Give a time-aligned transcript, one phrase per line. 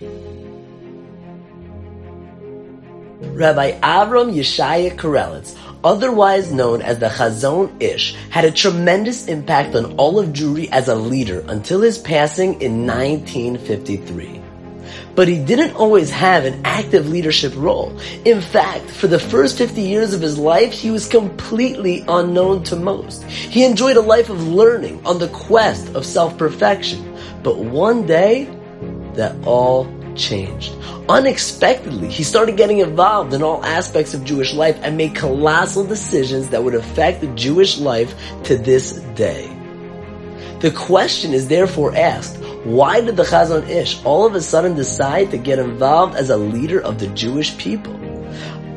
[0.00, 0.08] Rabbi
[3.80, 10.18] Avram Yeshaya Karelitz, otherwise known as the Chazon Ish, had a tremendous impact on all
[10.18, 14.40] of Jewry as a leader until his passing in 1953.
[15.14, 17.94] But he didn't always have an active leadership role.
[18.24, 22.76] In fact, for the first 50 years of his life, he was completely unknown to
[22.76, 23.24] most.
[23.24, 27.14] He enjoyed a life of learning on the quest of self-perfection.
[27.42, 28.48] But one day,
[29.14, 30.74] that all changed.
[31.08, 36.48] Unexpectedly, he started getting involved in all aspects of Jewish life and made colossal decisions
[36.50, 38.14] that would affect the Jewish life
[38.44, 39.50] to this day.
[40.60, 45.32] The question is therefore asked, why did the Chazon Ish all of a sudden decide
[45.32, 47.98] to get involved as a leader of the Jewish people?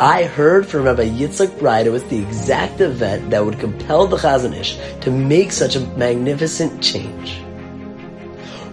[0.00, 4.76] I heard from Rabbi it was the exact event that would compel the Chazon Ish
[5.00, 7.42] to make such a magnificent change.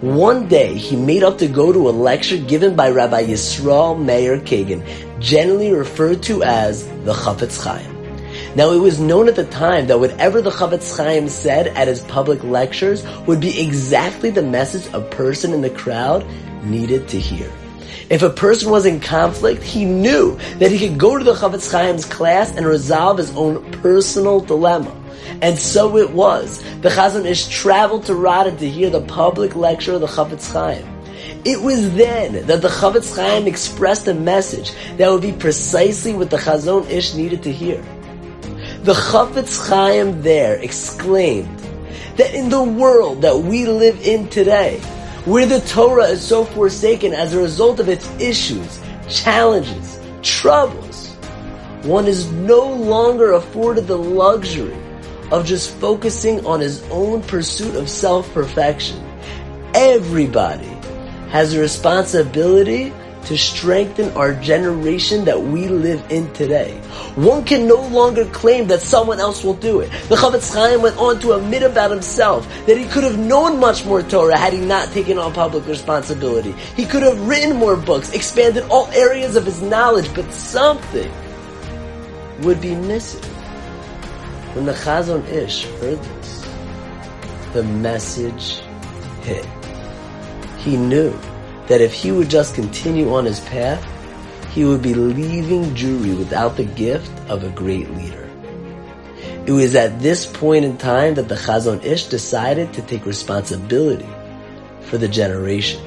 [0.00, 4.38] One day, he made up to go to a lecture given by Rabbi Yisrael Meir
[4.40, 4.84] Kagan,
[5.20, 7.94] generally referred to as the Chafetz Chaim.
[8.56, 12.02] Now, it was known at the time that whatever the Chafetz Chaim said at his
[12.02, 16.26] public lectures would be exactly the message a person in the crowd
[16.64, 17.50] needed to hear.
[18.10, 21.70] If a person was in conflict, he knew that he could go to the Chafetz
[21.70, 24.94] Chaim's class and resolve his own personal dilemma.
[25.42, 26.62] And so it was.
[26.80, 30.86] The Chazon Ish traveled to Radin to hear the public lecture of the Chafetz Chaim.
[31.44, 36.30] It was then that the Chafetz Chaim expressed a message that would be precisely what
[36.30, 37.82] the Chazon Ish needed to hear.
[38.82, 41.58] The Chafetz Chaim there exclaimed
[42.16, 44.78] that in the world that we live in today,
[45.24, 51.14] where the Torah is so forsaken as a result of its issues, challenges, troubles,
[51.82, 54.74] one is no longer afforded the luxury
[55.30, 59.02] of just focusing on his own pursuit of self-perfection.
[59.74, 60.68] Everybody
[61.30, 62.92] has a responsibility
[63.26, 66.76] to strengthen our generation that we live in today.
[67.16, 69.90] One can no longer claim that someone else will do it.
[70.08, 73.84] The Chafetz Chaim went on to admit about himself that he could have known much
[73.86, 76.52] more Torah had he not taken on public responsibility.
[76.76, 81.10] He could have written more books, expanded all areas of his knowledge, but something
[82.42, 83.33] would be missing.
[84.54, 86.48] When the Chazon Ish heard this,
[87.52, 88.60] the message
[89.22, 89.44] hit.
[90.58, 91.12] He knew
[91.66, 93.84] that if he would just continue on his path,
[94.52, 98.30] he would be leaving Jewry without the gift of a great leader.
[99.44, 104.08] It was at this point in time that the Chazon Ish decided to take responsibility
[104.82, 105.82] for the generation.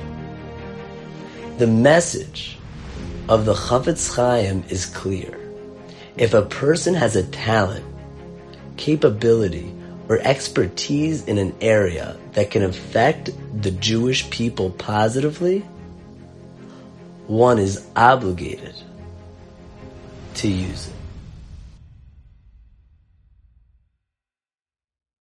[1.58, 2.58] The message
[3.30, 5.40] of the Chafetz Chaim is clear.
[6.18, 7.86] If a person has a talent,
[8.78, 9.74] capability,
[10.10, 15.66] or expertise in an area that can affect the Jewish people positively,
[17.28, 18.76] one is obligated
[20.36, 20.94] to use it.